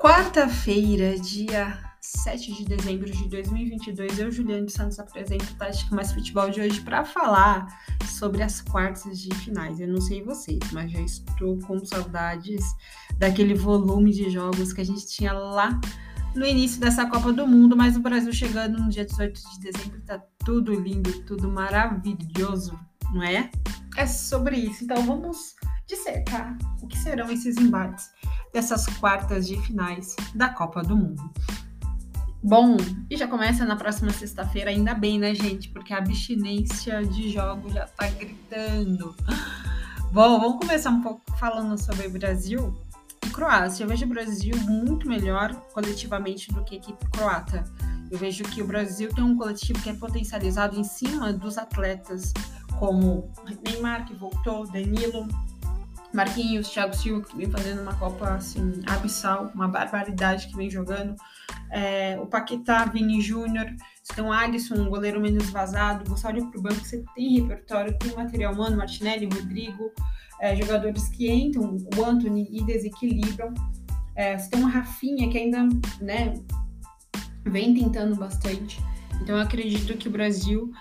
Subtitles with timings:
[0.00, 6.48] Quarta-feira, dia 7 de dezembro de 2022, eu, Juliane Santos, apresento o Tática Mais Futebol
[6.48, 7.66] de hoje para falar
[8.06, 9.78] sobre as quartas de finais.
[9.78, 12.64] Eu não sei vocês, mas já estou com saudades
[13.18, 15.78] daquele volume de jogos que a gente tinha lá
[16.34, 20.00] no início dessa Copa do Mundo, mas o Brasil chegando no dia 18 de dezembro,
[20.06, 22.72] tá tudo lindo, tudo maravilhoso,
[23.12, 23.50] não é?
[23.98, 24.82] É sobre isso.
[24.82, 28.08] Então vamos dissecar o que serão esses embates
[28.52, 31.30] dessas quartas de finais da Copa do Mundo.
[32.42, 32.78] Bom,
[33.10, 35.68] e já começa na próxima sexta-feira, ainda bem, né, gente?
[35.68, 39.14] Porque a abstinência de jogos já tá gritando.
[40.10, 42.74] Bom, vamos começar um pouco falando sobre Brasil
[43.26, 43.84] e Croácia.
[43.84, 47.62] Eu vejo o Brasil muito melhor coletivamente do que a equipe croata.
[48.10, 52.32] Eu vejo que o Brasil tem um coletivo que é potencializado em cima dos atletas,
[52.78, 53.30] como
[53.64, 55.28] Neymar, que voltou, Danilo,
[56.12, 61.14] Marquinhos, Thiago Silva, que vem fazendo uma Copa assim, abissal, uma barbaridade que vem jogando.
[61.70, 63.66] É, o Paquetá, Vini Júnior,
[64.02, 66.08] você tem o Alisson, um goleiro menos vazado.
[66.10, 69.92] Você olha para o banco, você tem repertório, tem material humano, Martinelli, Rodrigo,
[70.40, 73.54] é, jogadores que entram, o Anthony e desequilibram.
[74.16, 75.68] É, você tem uma Rafinha que ainda
[76.00, 76.34] né,
[77.44, 78.82] vem tentando bastante.
[79.22, 80.72] Então eu acredito que o Brasil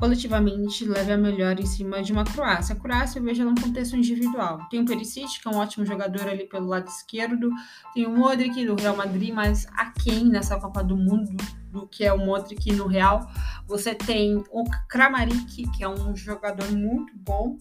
[0.00, 2.74] coletivamente leve a melhor em cima de uma Croácia.
[2.74, 4.66] A Croácia eu vejo ela num contexto individual.
[4.70, 7.50] Tem o Perisic, que é um ótimo jogador ali pelo lado esquerdo,
[7.92, 11.36] tem o Modric do Real Madrid, mas aquém nessa Copa do Mundo
[11.70, 13.30] do que é o Modric no Real.
[13.66, 17.58] Você tem o Kramaric, que é um jogador muito bom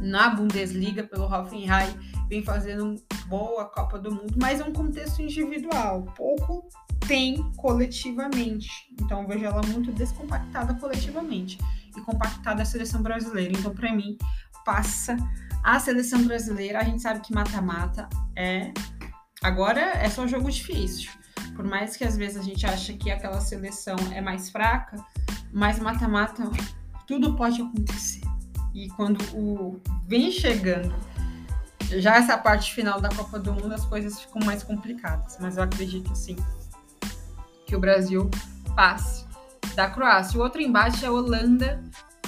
[0.00, 1.92] na Bundesliga pelo Hoffenheim,
[2.28, 2.94] vem fazendo
[3.26, 6.06] boa Copa do Mundo, mas é um contexto individual.
[6.16, 6.66] Pouco
[7.06, 8.70] tem coletivamente.
[9.00, 11.58] Então vejo ela muito descompactada coletivamente
[11.96, 13.52] e compactada a seleção brasileira.
[13.52, 14.16] Então para mim
[14.64, 15.16] passa
[15.62, 16.80] a seleção brasileira.
[16.80, 18.72] A gente sabe que mata-mata é
[19.42, 21.10] agora é só jogo difícil.
[21.54, 24.96] Por mais que às vezes a gente acha que aquela seleção é mais fraca,
[25.52, 26.50] mas mata-mata
[27.06, 28.22] tudo pode acontecer.
[28.74, 30.94] E quando o vem chegando
[31.96, 35.38] já essa parte final da Copa do Mundo, as coisas ficam mais complicadas.
[35.40, 36.36] Mas eu acredito sim
[37.68, 38.30] que o Brasil
[38.74, 39.26] passe
[39.76, 40.40] da Croácia.
[40.40, 41.84] O outro embate é Holanda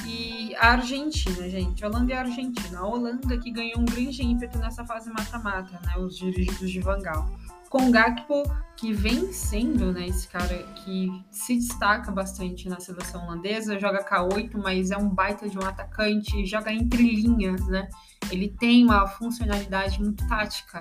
[0.07, 1.85] e a Argentina, gente.
[1.85, 2.79] Holanda e a Argentina.
[2.79, 5.97] A Holanda que ganhou um grande ímpeto nessa fase mata-mata, né?
[5.97, 7.27] Os dirigidos de Vangal.
[7.71, 8.43] Com Gakpo,
[8.77, 14.51] que vem sendo né, esse cara que se destaca bastante na seleção holandesa, joga K8,
[14.57, 17.89] mas é um baita de um atacante, joga entre linhas, né?
[18.31, 20.81] Ele tem uma funcionalidade muito tática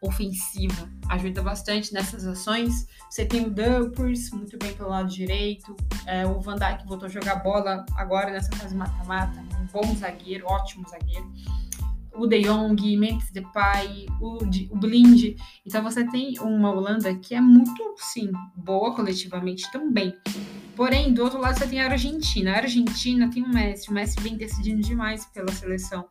[0.00, 2.86] ofensiva, ajuda bastante nessas ações.
[3.10, 5.76] Você tem o Dumpers, muito bem pelo lado direito,
[6.06, 10.46] é, o Van Dijk voltou a jogar bola agora nessa fase mata-mata, um bom zagueiro,
[10.46, 11.32] ótimo zagueiro.
[12.14, 14.38] O De Jong, Memphis Depay, o,
[14.70, 15.36] o Blind.
[15.66, 20.14] Então você tem uma Holanda que é muito, sim, boa coletivamente também.
[20.74, 22.52] Porém, do outro lado você tem a Argentina.
[22.52, 23.90] A Argentina tem o Messi.
[23.90, 26.06] O Messi vem decidindo demais pela seleção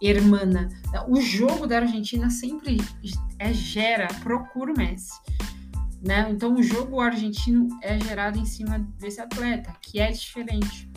[0.00, 0.68] hermana.
[1.08, 2.78] O jogo da Argentina sempre
[3.38, 5.12] é, gera, procura o Messi.
[6.02, 6.28] Né?
[6.30, 10.88] Então o jogo argentino é gerado em cima desse atleta, que é diferente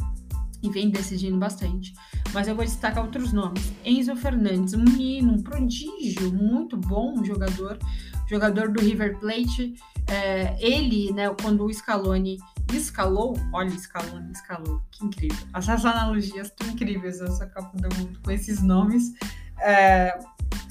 [0.62, 1.94] e vem decidindo bastante.
[2.34, 3.72] Mas eu vou destacar outros nomes.
[3.84, 7.80] Enzo Fernandes, um menino, um prodígio, muito bom jogador,
[8.28, 9.74] jogador do River Plate.
[10.08, 12.38] É, ele, né, quando o Scaloni
[12.78, 15.48] escalou, olha, Scaloni escalou, que incrível.
[15.54, 19.14] Essas analogias estão incríveis essa Copa do Mundo com esses nomes.
[19.62, 20.18] É,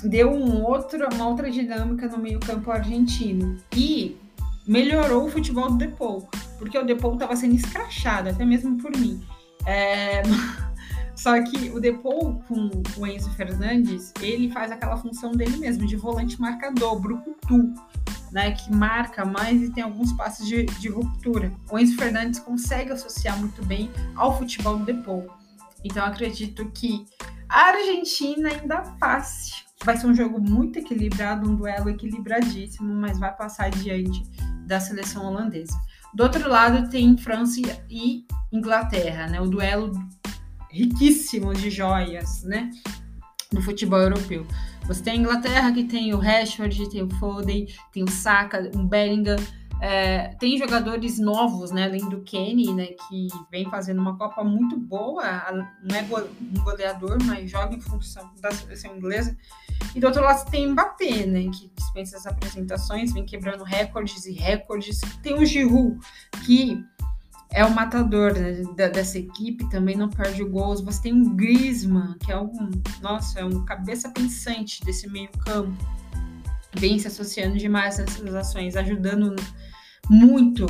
[0.04, 4.16] deu um outro, uma outra dinâmica no meio-campo argentino e
[4.66, 9.22] melhorou o futebol do Depou, porque o Depou estava sendo escrachado, até mesmo por mim.
[9.66, 10.22] É,
[11.16, 15.96] só que o Depou com o Enzo Fernandes, ele faz aquela função dele mesmo, de
[15.96, 17.72] volante marcador, brucutu,
[18.30, 21.52] né, que marca mais e tem alguns passos de, de ruptura.
[21.70, 25.28] O Enzo Fernandes consegue associar muito bem ao futebol do Depou.
[25.84, 27.06] Então acredito que
[27.48, 33.34] a Argentina ainda passe Vai ser um jogo muito equilibrado, um duelo equilibradíssimo, mas vai
[33.34, 34.22] passar diante
[34.66, 35.78] da seleção holandesa.
[36.12, 39.40] Do outro lado tem França e Inglaterra, né?
[39.40, 39.92] O duelo
[40.70, 42.70] riquíssimo de joias, né?
[43.52, 44.46] Do futebol europeu.
[44.88, 48.82] Você tem a Inglaterra que tem o Rashford, tem o Foden, tem o Saka, o
[48.84, 49.36] Bellingham,
[49.82, 54.78] é, tem jogadores novos, né, além do Kenny, né, que vem fazendo uma Copa muito
[54.78, 55.22] boa,
[55.84, 59.36] não é um goleador, mas joga em função da seleção inglesa.
[59.94, 64.32] E do outro lado tem Mbappé, né, que dispensa as apresentações, vem quebrando recordes e
[64.32, 65.00] recordes.
[65.22, 65.98] Tem o Giroud,
[66.46, 66.82] que
[67.50, 70.80] é o matador né, dessa equipe, também não perde gols.
[70.82, 75.76] Você tem o Griezmann, que é um, nossa, é um cabeça pensante desse meio campo
[76.78, 79.34] vem se associando demais nessas ações, ajudando
[80.08, 80.66] muito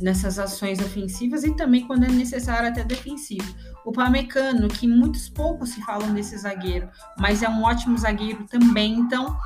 [0.00, 3.52] nessas ações ofensivas e também quando é necessário até defensivo.
[3.84, 6.88] O Pamecano, que muitos poucos se falam desse zagueiro,
[7.18, 8.94] mas é um ótimo zagueiro também.
[8.94, 9.36] Então,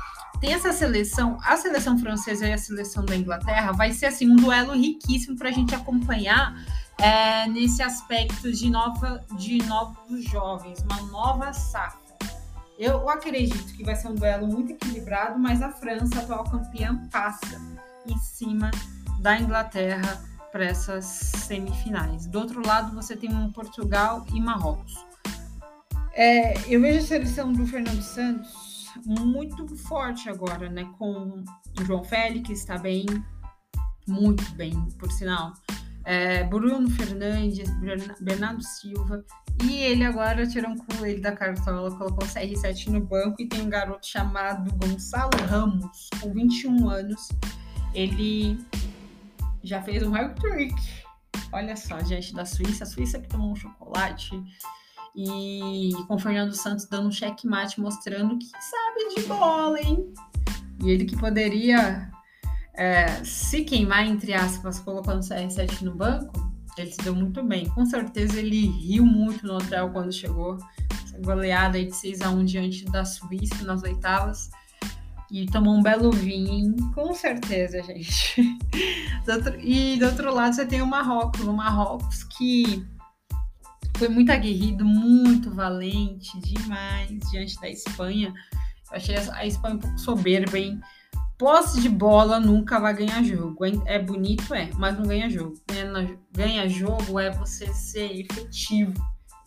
[0.43, 4.35] tem essa seleção, a seleção francesa e a seleção da Inglaterra vai ser assim um
[4.35, 6.53] duelo riquíssimo para a gente acompanhar
[6.97, 11.97] é, nesse aspecto de nova, de novos jovens, uma nova safra.
[12.77, 17.61] Eu acredito que vai ser um duelo muito equilibrado, mas a França, atual campeã, passa
[18.05, 18.69] em cima
[19.19, 22.25] da Inglaterra para essas semifinais.
[22.25, 24.93] Do outro lado, você tem um Portugal e Marrocos.
[26.11, 28.72] É, eu vejo a seleção do Fernando Santos
[29.05, 30.85] muito forte agora, né?
[30.97, 31.43] Com
[31.79, 33.05] o João Félix está bem,
[34.07, 35.53] muito bem, por sinal.
[36.05, 37.69] É, Bruno Fernandes,
[38.19, 39.23] Bernardo Silva,
[39.63, 43.61] e ele agora tirou um ele da cartola, colocou o CR7 no banco e tem
[43.61, 47.29] um garoto chamado Gonçalo Ramos, com 21 anos.
[47.93, 48.57] Ele
[49.63, 50.75] já fez um hat-trick.
[51.51, 52.83] Olha só, diante da Suíça.
[52.83, 54.31] A Suíça que tomou um chocolate.
[55.15, 60.11] E com o Fernando Santos dando um checkmate, mostrando que sabe de bola, hein?
[60.83, 62.11] E ele que poderia
[62.73, 66.33] é, se queimar, entre aspas, colocando o CR7 no banco,
[66.77, 67.69] ele se deu muito bem.
[67.69, 70.57] Com certeza ele riu muito no hotel quando chegou.
[71.05, 74.49] Essa goleada aí de 6 a 1 diante da Suíça nas oitavas
[75.31, 78.59] e tomou um belo vinho, com certeza, gente.
[79.61, 82.85] e do outro lado você tem o Marrocos, o Marrocos que
[84.03, 88.33] foi muito aguerrido, muito valente, demais diante da Espanha.
[88.91, 90.81] Eu achei a Espanha um pouco soberba, hein?
[91.37, 93.63] Posse de bola nunca vai ganhar jogo.
[93.85, 95.55] É bonito, é, mas não ganha jogo.
[96.33, 98.93] Ganha jogo é você ser efetivo.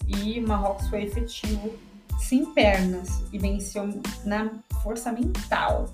[0.07, 1.75] E Marrocos foi efetivo
[2.19, 4.51] sem pernas e venceu na
[4.83, 5.91] força mental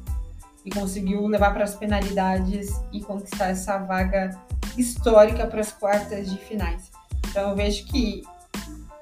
[0.65, 4.41] e conseguiu levar para as penalidades e conquistar essa vaga
[4.79, 6.93] histórica para as quartas de finais.
[7.29, 8.23] Então eu vejo que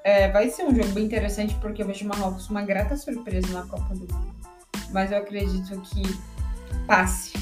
[0.04, 3.66] é, vai ser um jogo bem interessante porque eu vejo Marrocos uma grata surpresa na
[3.66, 4.34] Copa do Mundo.
[4.92, 6.02] Mas eu acredito que
[6.86, 7.32] passe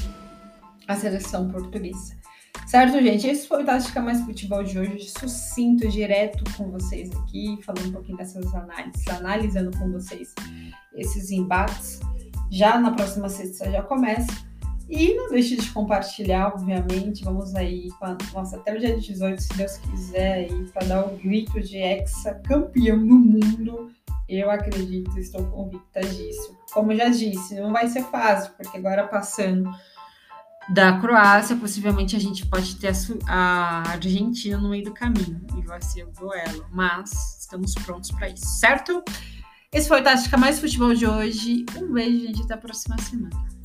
[0.87, 2.17] a seleção portuguesa.
[2.67, 3.27] Certo, gente?
[3.27, 7.91] Esse foi o Tática Mais Futebol de hoje, sucinto, direto com vocês aqui, falando um
[7.93, 10.35] pouquinho dessas análises, analisando com vocês
[10.93, 11.99] esses embates.
[12.51, 14.48] Já na próxima sexta já começa.
[14.89, 17.23] E não deixe de compartilhar, obviamente.
[17.23, 17.89] Vamos aí,
[18.33, 22.33] nossa, até o dia 18, se Deus quiser, aí, para dar o grito de exa
[22.33, 23.91] campeão no mundo.
[24.27, 26.57] Eu acredito, estou convicta disso.
[26.73, 29.69] Como já disse, não vai ser fácil, porque agora passando
[30.69, 32.91] da Croácia, possivelmente a gente pode ter
[33.27, 38.11] a, a Argentina no meio do caminho e vai ser o duelo, mas estamos prontos
[38.11, 39.03] para isso, certo?
[39.71, 41.65] Esse foi o Tática Mais Futebol de hoje.
[41.75, 43.58] Um beijo, gente, até a próxima semana.